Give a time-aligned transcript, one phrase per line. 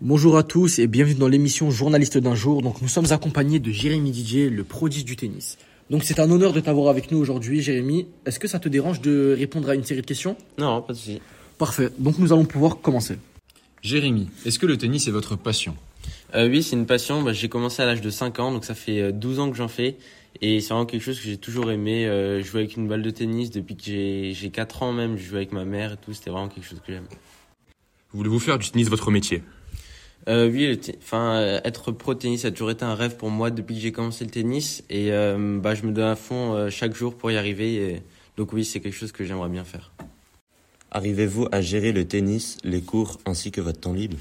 [0.00, 2.62] Bonjour à tous et bienvenue dans l'émission Journaliste d'un jour.
[2.62, 5.58] Donc nous sommes accompagnés de Jérémy Didier, le prodige du tennis.
[5.90, 8.06] Donc c'est un honneur de t'avoir avec nous aujourd'hui, Jérémy.
[8.24, 10.36] Est-ce que ça te dérange de répondre à une série de questions?
[10.56, 11.20] Non, pas de souci.
[11.58, 11.88] Parfait.
[11.98, 13.18] Donc nous allons pouvoir commencer.
[13.82, 15.74] Jérémy, est-ce que le tennis est votre passion?
[16.36, 17.22] Euh, oui, c'est une passion.
[17.22, 19.56] Bah, j'ai commencé à l'âge de 5 ans, donc ça fait euh, 12 ans que
[19.56, 19.96] j'en fais.
[20.40, 22.06] Et c'est vraiment quelque chose que j'ai toujours aimé.
[22.06, 25.16] Euh, jouer avec une balle de tennis depuis que j'ai j'ai 4 ans même.
[25.16, 26.14] Je jouais avec ma mère et tout.
[26.14, 27.08] C'était vraiment quelque chose que j'aime.
[28.12, 29.42] Voulez-vous faire du tennis votre métier?
[30.28, 33.50] Euh, oui, le enfin, euh, être pro tennis a toujours été un rêve pour moi
[33.50, 34.84] depuis que j'ai commencé le tennis.
[34.90, 37.74] Et euh, bah, je me donne à fond euh, chaque jour pour y arriver.
[37.74, 38.02] Et...
[38.36, 39.90] Donc oui, c'est quelque chose que j'aimerais bien faire.
[40.90, 44.18] Arrivez-vous à gérer le tennis, les cours ainsi que votre temps libre?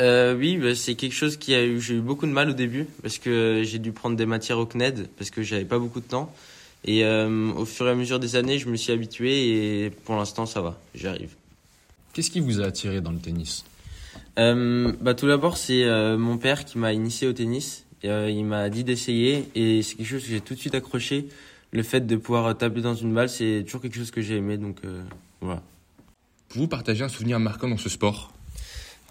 [0.00, 2.52] Euh, oui, bah, c'est quelque chose qui a eu, j'ai eu beaucoup de mal au
[2.52, 6.00] début parce que j'ai dû prendre des matières au CNED parce que j'avais pas beaucoup
[6.00, 6.32] de temps.
[6.84, 10.14] Et euh, au fur et à mesure des années, je me suis habitué et pour
[10.14, 11.34] l'instant, ça va, j'y arrive.
[12.12, 13.64] Qu'est-ce qui vous a attiré dans le tennis?
[14.38, 17.86] Euh, bah, tout d'abord, c'est euh, mon père qui m'a initié au tennis.
[18.02, 20.74] Et, euh, il m'a dit d'essayer et c'est quelque chose que j'ai tout de suite
[20.74, 21.26] accroché.
[21.72, 24.56] Le fait de pouvoir taper dans une balle, c'est toujours quelque chose que j'ai aimé,
[24.56, 24.78] donc
[25.42, 25.62] voilà.
[26.48, 28.32] Pouvez-vous partager un souvenir marquant dans ce sport?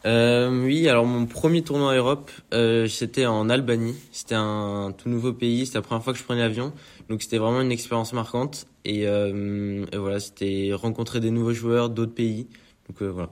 [0.06, 3.96] Oui, alors mon premier tournoi Europe, euh, c'était en Albanie.
[4.12, 6.74] C'était un tout nouveau pays, c'était la première fois que je prenais l'avion.
[7.10, 8.66] Donc c'était vraiment une expérience marquante.
[8.86, 12.48] Et, et voilà, c'était rencontrer des nouveaux joueurs d'autres pays.
[12.88, 13.30] Donc voilà.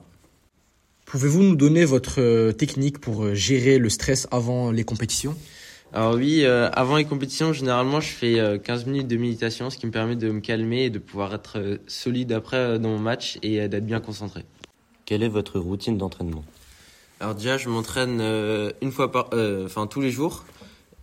[1.06, 5.36] Pouvez-vous nous donner votre euh, technique pour euh, gérer le stress avant les compétitions?
[5.92, 9.78] Alors oui, euh, avant les compétitions, généralement je fais euh, 15 minutes de méditation, ce
[9.78, 13.38] qui me permet de me calmer et de pouvoir être solide après dans mon match
[13.42, 14.44] et d'être bien concentré.
[15.04, 16.44] Quelle est votre routine d'entraînement?
[17.20, 18.20] Alors déjà, je m'entraîne
[18.82, 20.44] une fois par, euh, enfin tous les jours,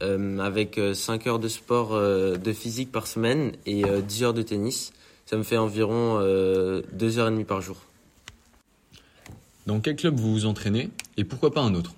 [0.04, 4.34] euh, avec 5 heures de sport euh, de physique par semaine et euh, 10 heures
[4.34, 4.92] de tennis.
[5.26, 7.78] Ça me fait environ euh, 2 heures et demie par jour.
[9.66, 11.94] Dans quel club vous vous entraînez et pourquoi pas un autre?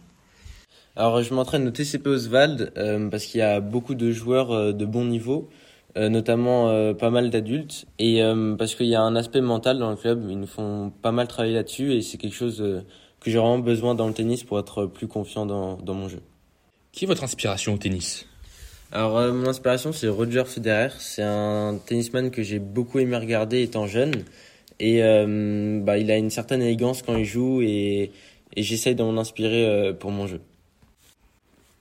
[0.95, 4.71] Alors je m'entraîne au TCP Oswald euh, parce qu'il y a beaucoup de joueurs euh,
[4.71, 5.49] de bon niveau,
[5.97, 9.79] euh, notamment euh, pas mal d'adultes, et euh, parce qu'il y a un aspect mental
[9.79, 10.27] dans le club.
[10.29, 12.81] Ils nous font pas mal travailler là-dessus et c'est quelque chose euh,
[13.19, 16.21] que j'ai vraiment besoin dans le tennis pour être plus confiant dans, dans mon jeu.
[16.91, 18.27] Qui est votre inspiration au tennis?
[18.91, 20.93] Alors, euh, mon inspiration, c'est Roger Federer.
[20.99, 24.23] C'est un tennisman que j'ai beaucoup aimé regarder étant jeune.
[24.79, 28.11] Et euh, bah, il a une certaine élégance quand il joue et,
[28.55, 30.41] et j'essaye d'en inspirer euh, pour mon jeu.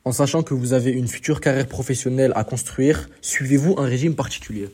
[0.04, 4.68] En sachant que vous avez une future carrière professionnelle à construire, suivez-vous un régime particulier?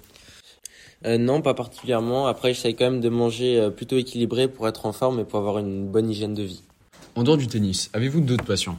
[1.07, 2.27] Euh, non, pas particulièrement.
[2.27, 5.59] Après, j'essaye quand même de manger plutôt équilibré pour être en forme et pour avoir
[5.59, 6.63] une bonne hygiène de vie.
[7.15, 8.77] En dehors du tennis, avez-vous d'autres passions?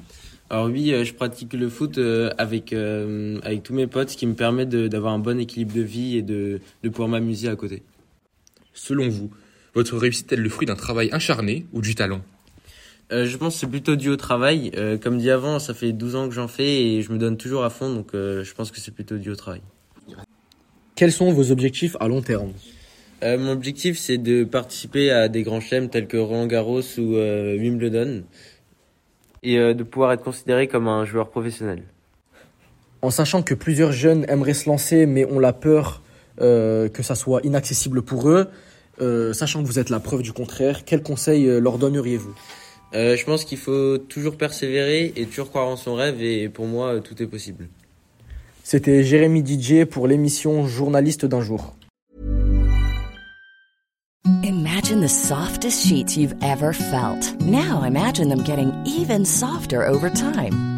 [0.50, 1.98] Alors oui, je pratique le foot
[2.38, 5.82] avec, avec tous mes potes, ce qui me permet de- d'avoir un bon équilibre de
[5.82, 7.82] vie et de, de pouvoir m'amuser à côté.
[8.74, 9.30] Selon vous,
[9.74, 12.22] votre réussite est le fruit d'un travail acharné ou du talent
[13.12, 14.72] Euh, je pense que c'est plutôt dû au travail.
[14.78, 17.36] Euh, comme dit avant, ça fait 12 ans que j'en fais et je me donne
[17.36, 19.62] toujours à fond, donc euh, je pense que c'est plutôt dû au travail.
[20.96, 22.54] Quels sont vos objectifs à long terme
[23.24, 27.16] Euh, mon objectif, c'est de participer à des grands chelems tels que Roland Garros ou
[27.16, 28.24] euh, Wimbledon
[29.44, 31.84] et euh, de pouvoir être considéré comme un joueur professionnel.
[33.02, 36.02] En sachant que plusieurs jeunes aimeraient se lancer mais ont la peur
[36.40, 38.48] euh, que ça soit inaccessible pour eux,
[39.02, 42.36] euh, sachant que vous êtes la preuve du contraire, quels conseils euh, leur donneriez-vous?
[42.94, 46.66] Euh, je pense qu'il faut toujours persévérer et toujours croire en son rêve et pour
[46.66, 47.68] moi, tout est possible.
[48.64, 51.76] C'était Jérémy Didier pour l'émission Journaliste d'un jour.
[54.44, 57.34] Imagine the softest sheets you've ever felt.
[57.42, 60.71] Now imagine them getting even softer over time.